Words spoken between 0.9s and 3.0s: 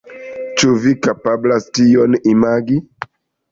kapablas tion imagi?